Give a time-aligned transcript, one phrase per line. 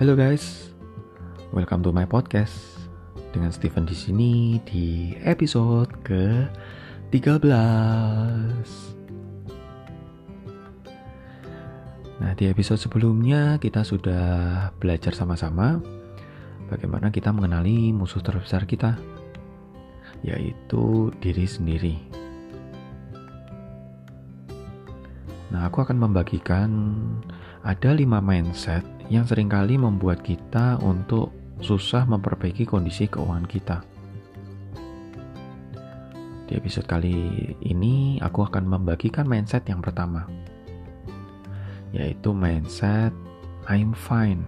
[0.00, 0.72] Halo guys,
[1.52, 2.56] welcome to my podcast
[3.36, 6.48] dengan Steven di sini di episode ke
[7.12, 7.44] 13.
[12.16, 14.24] Nah, di episode sebelumnya kita sudah
[14.80, 15.84] belajar sama-sama
[16.72, 18.96] bagaimana kita mengenali musuh terbesar kita,
[20.24, 22.00] yaitu diri sendiri.
[25.52, 26.72] Nah, aku akan membagikan
[27.60, 28.80] ada lima mindset
[29.12, 31.28] yang sering kali membuat kita untuk
[31.60, 33.78] susah memperbaiki kondisi keuangan kita.
[36.48, 40.24] Di episode kali ini, aku akan membagikan mindset yang pertama,
[41.92, 43.12] yaitu mindset
[43.68, 44.42] I'm fine,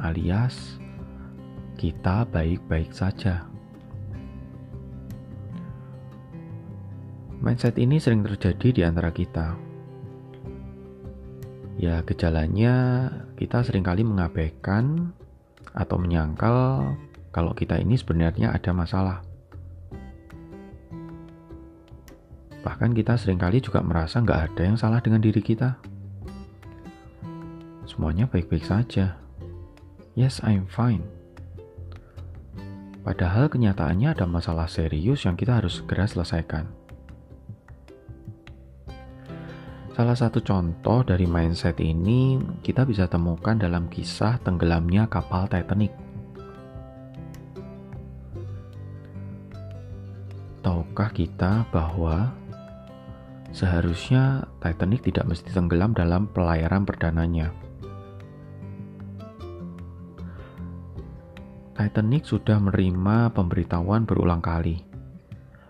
[0.00, 0.80] alias
[1.76, 3.44] kita baik-baik saja.
[7.40, 9.69] Mindset ini sering terjadi di antara kita.
[11.80, 13.08] Ya, gejalanya
[13.40, 15.16] kita sering kali mengabaikan
[15.72, 16.92] atau menyangkal
[17.32, 19.24] kalau kita ini sebenarnya ada masalah.
[22.60, 25.80] Bahkan kita sering kali juga merasa nggak ada yang salah dengan diri kita.
[27.88, 29.16] Semuanya baik-baik saja.
[30.12, 31.08] Yes, I'm fine.
[33.00, 36.79] Padahal kenyataannya ada masalah serius yang kita harus segera selesaikan.
[40.00, 45.92] Salah satu contoh dari mindset ini kita bisa temukan dalam kisah tenggelamnya kapal Titanic.
[50.64, 52.32] Tahukah kita bahwa
[53.52, 57.52] seharusnya Titanic tidak mesti tenggelam dalam pelayaran perdananya?
[61.76, 64.80] Titanic sudah menerima pemberitahuan berulang kali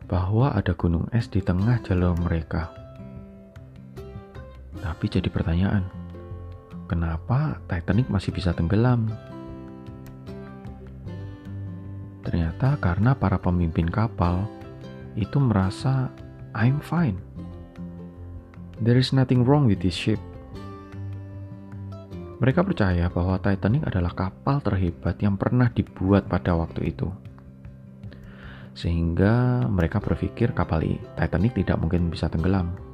[0.06, 2.80] bahwa ada gunung es di tengah jalur mereka.
[5.01, 5.89] Tapi jadi pertanyaan,
[6.84, 9.09] kenapa Titanic masih bisa tenggelam?
[12.21, 14.44] Ternyata karena para pemimpin kapal
[15.16, 16.12] itu merasa
[16.53, 17.16] I'm fine.
[18.84, 20.21] There is nothing wrong with this ship.
[22.44, 27.09] Mereka percaya bahwa Titanic adalah kapal terhebat yang pernah dibuat pada waktu itu.
[28.77, 30.84] Sehingga mereka berpikir kapal
[31.16, 32.90] Titanic tidak mungkin bisa tenggelam.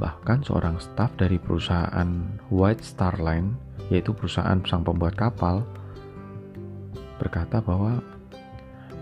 [0.00, 2.08] Bahkan seorang staf dari perusahaan
[2.48, 3.52] White Star Line,
[3.92, 5.60] yaitu perusahaan sang pembuat kapal,
[7.20, 8.00] berkata bahwa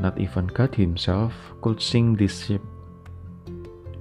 [0.03, 1.31] not even God himself
[1.63, 2.63] could sink this ship.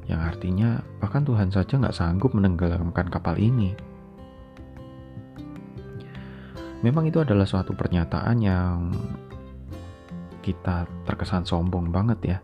[0.09, 3.77] Yang artinya bahkan Tuhan saja nggak sanggup menenggelamkan kapal ini.
[6.81, 8.89] Memang itu adalah suatu pernyataan yang
[10.41, 12.37] kita terkesan sombong banget ya.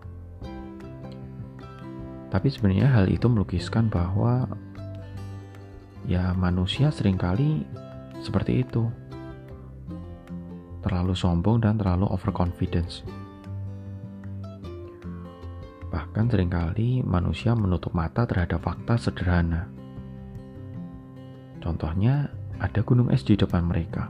[2.34, 4.50] Tapi sebenarnya hal itu melukiskan bahwa
[6.10, 7.62] ya manusia sering kali
[8.26, 8.90] seperti itu.
[10.82, 13.06] Terlalu sombong dan terlalu overconfidence.
[15.94, 19.70] Bahkan sering kali manusia menutup mata terhadap fakta sederhana.
[21.62, 24.10] Contohnya, ada gunung es di depan mereka.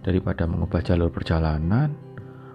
[0.00, 2.07] Daripada mengubah jalur perjalanan,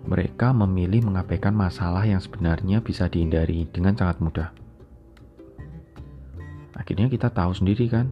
[0.03, 4.49] mereka memilih mengabaikan masalah yang sebenarnya bisa dihindari dengan sangat mudah.
[6.75, 8.11] Akhirnya kita tahu sendiri kan,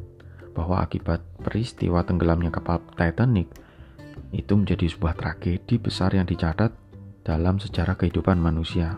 [0.55, 3.47] bahwa akibat peristiwa tenggelamnya kapal Titanic
[4.31, 6.71] itu menjadi sebuah tragedi besar yang dicatat
[7.27, 8.95] dalam sejarah kehidupan manusia.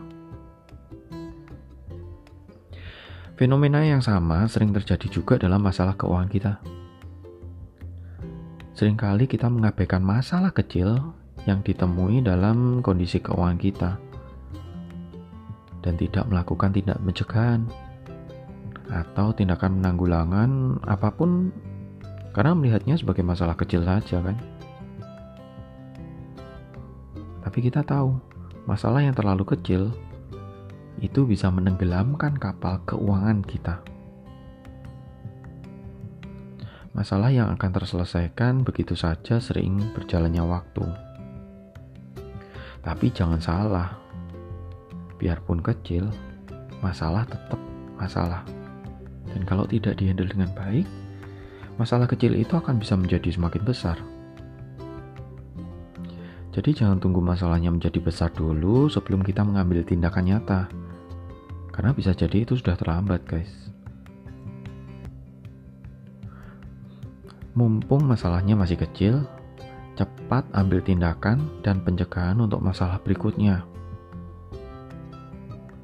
[3.34, 6.54] Fenomena yang sama sering terjadi juga dalam masalah keuangan kita.
[8.78, 13.92] Seringkali kita mengabaikan masalah kecil yang ditemui dalam kondisi keuangan kita.
[15.84, 17.68] Dan tidak melakukan tindak pencegahan
[18.88, 21.52] atau tindakan penanggulangan apa pun
[22.32, 24.40] karena melihatnya sebagai masalah kecil saja kan?
[27.44, 28.16] Tapi kita tahu
[28.64, 29.92] masalah yang terlalu kecil
[31.04, 33.84] itu bisa menenggelamkan kapal keuangan kita.
[36.96, 41.13] Masalah yang akan terselesaikan begitu saja sering berjalannya waktu
[42.84, 43.96] tapi jangan salah,
[45.16, 46.12] biarpun kecil,
[46.84, 47.58] masalah tetap
[47.96, 48.44] masalah.
[49.32, 50.84] Dan kalau tidak dihandle dengan baik,
[51.80, 53.98] masalah kecil itu akan bisa menjadi semakin besar.
[56.54, 60.70] Jadi jangan tunggu masalahnya menjadi besar dulu sebelum kita mengambil tindakan nyata.
[61.74, 63.50] Karena bisa jadi itu sudah terlambat, guys.
[67.58, 69.26] Mumpung masalahnya masih kecil,
[70.34, 73.62] cepat ambil tindakan dan pencegahan untuk masalah berikutnya.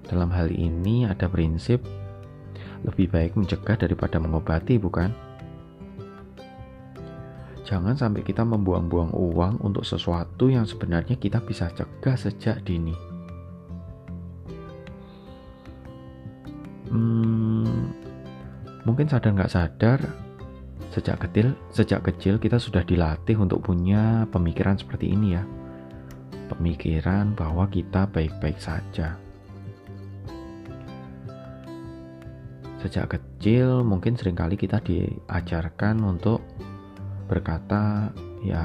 [0.09, 1.85] Dalam hal ini ada prinsip
[2.81, 5.13] Lebih baik mencegah daripada mengobati, bukan?
[7.61, 12.97] Jangan sampai kita membuang-buang uang untuk sesuatu yang sebenarnya kita bisa cegah sejak dini.
[16.89, 17.93] Hmm,
[18.81, 20.28] mungkin sadar nggak sadar,
[20.89, 25.43] sejak kecil, sejak kecil kita sudah dilatih untuk punya pemikiran seperti ini ya.
[26.49, 29.21] Pemikiran bahwa kita baik-baik saja
[32.79, 36.39] Sejak kecil mungkin sering kali kita diajarkan untuk
[37.27, 38.07] berkata
[38.39, 38.63] ya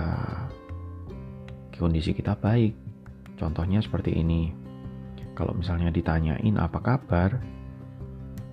[1.74, 2.78] kondisi kita baik.
[3.34, 4.54] Contohnya seperti ini.
[5.34, 7.42] Kalau misalnya ditanyain apa kabar,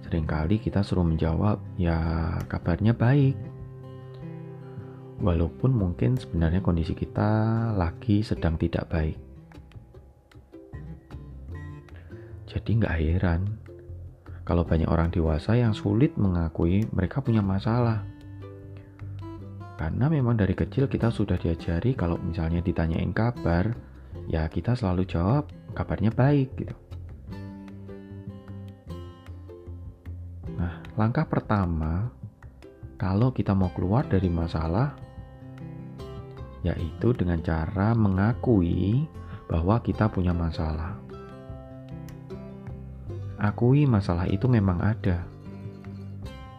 [0.01, 3.37] sering kali kita suruh menjawab ya kabarnya baik.
[5.21, 7.29] Walaupun mungkin sebenarnya kondisi kita
[7.77, 9.17] lagi sedang tidak baik.
[12.49, 13.41] Jadi nggak heran
[14.41, 18.01] kalau banyak orang dewasa yang sulit mengakui mereka punya masalah.
[19.77, 23.77] Karena memang dari kecil kita sudah diajari kalau misalnya ditanyain kabar,
[24.25, 26.75] ya kita selalu jawab kabarnya baik gitu.
[30.57, 32.09] Nah, langkah pertama
[32.97, 35.10] kalau kita mau keluar dari masalah
[36.61, 39.05] yaitu dengan cara mengakui
[39.49, 40.97] bahwa kita punya masalah.
[43.41, 45.25] Akui masalah itu memang ada.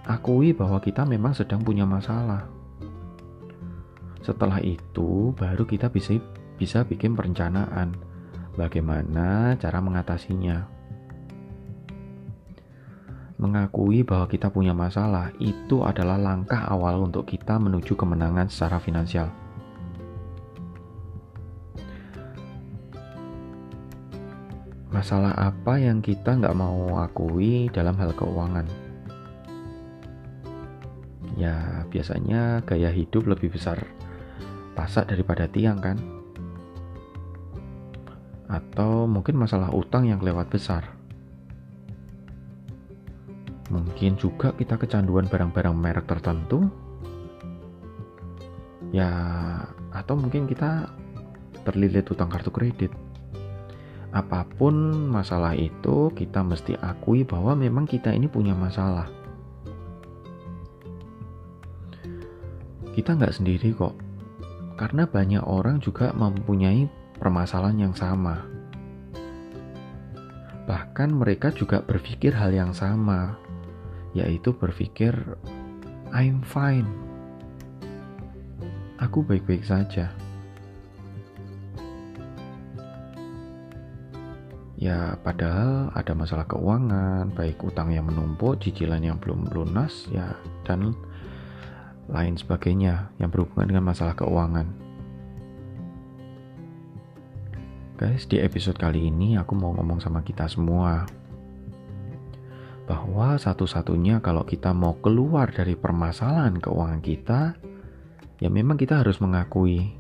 [0.03, 2.51] Akui bahwa kita memang sedang punya masalah.
[4.19, 6.19] Setelah itu, baru kita bisa
[6.59, 7.95] bisa bikin perencanaan
[8.59, 10.67] bagaimana cara mengatasinya.
[13.39, 19.31] Mengakui bahwa kita punya masalah itu adalah langkah awal untuk kita menuju kemenangan secara finansial.
[25.03, 28.63] Masalah apa yang kita nggak mau akui dalam hal keuangan?
[31.35, 33.83] Ya, biasanya gaya hidup lebih besar
[34.79, 35.99] pasak daripada tiang kan?
[38.47, 40.87] Atau mungkin masalah utang yang kelewat besar.
[43.75, 46.71] Mungkin juga kita kecanduan barang-barang merek tertentu.
[48.95, 49.11] Ya,
[49.91, 50.95] atau mungkin kita
[51.67, 53.02] terlilit utang kartu kredit
[54.13, 59.09] apa pun masalah itu, kita mesti akui bahwa memang kita ini punya masalah.
[62.93, 63.97] Kita nggak sendiri kok,
[64.77, 68.45] karena banyak orang juga mempunyai permasalahan yang sama.
[70.69, 73.41] Bahkan mereka juga berpikir hal yang sama,
[74.13, 75.17] yaitu berpikir,
[76.13, 76.87] "I'm fine,
[79.01, 80.13] aku baik-baik saja."
[84.83, 90.35] Ya, padahal ada masalah keuangan, baik utang yang menumpuk, cicilan yang belum lunas, ya,
[90.67, 90.99] dan
[92.11, 94.67] lain sebagainya yang berhubungan dengan masalah keuangan.
[97.95, 101.07] Guys, di episode kali ini aku mau ngomong sama kita semua
[102.91, 107.55] bahwa satu-satunya kalau kita mau keluar dari permasalahan keuangan kita,
[108.43, 109.95] ya memang kita harus mengakui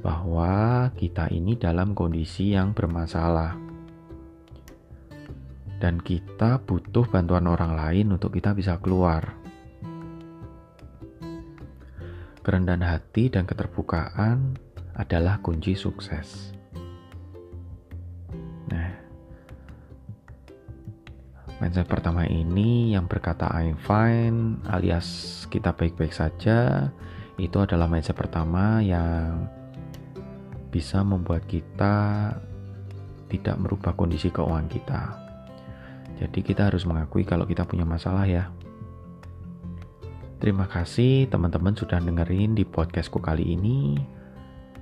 [0.00, 3.68] bahwa kita ini dalam kondisi yang bermasalah
[5.80, 9.32] dan kita butuh bantuan orang lain untuk kita bisa keluar.
[12.44, 14.60] Kerendahan hati dan keterbukaan
[14.92, 16.52] adalah kunci sukses.
[18.68, 18.92] Nah,
[21.64, 26.92] mindset pertama ini yang berkata I'm fine alias kita baik-baik saja,
[27.40, 29.48] itu adalah mindset pertama yang
[30.68, 32.30] bisa membuat kita
[33.32, 35.29] tidak merubah kondisi keuangan kita.
[36.20, 38.52] Jadi kita harus mengakui kalau kita punya masalah ya.
[40.40, 43.96] Terima kasih teman-teman sudah dengerin di podcastku kali ini.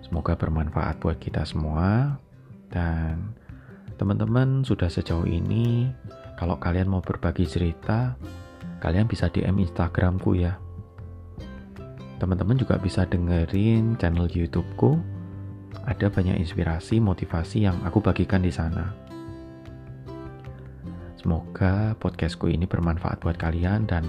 [0.02, 2.18] Semoga bermanfaat buat kita semua.
[2.70, 3.34] Dan
[3.94, 5.90] teman-teman sudah sejauh ini,
[6.38, 8.18] kalau kalian mau berbagi cerita,
[8.82, 10.58] kalian bisa DM Instagramku ya.
[12.18, 14.98] Teman-teman juga bisa dengerin channel YouTubeku.
[15.86, 19.07] Ada banyak inspirasi, motivasi yang aku bagikan di sana.
[21.28, 24.08] Semoga podcastku ini bermanfaat buat kalian dan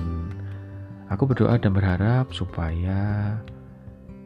[1.11, 3.35] aku berdoa dan berharap supaya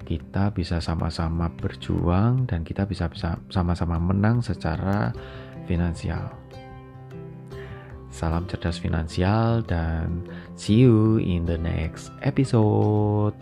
[0.06, 5.10] kita bisa sama-sama berjuang dan kita bisa bisa sama-sama menang secara
[5.66, 6.38] finansial.
[8.14, 10.22] Salam cerdas finansial dan
[10.54, 13.34] see you in the next episode.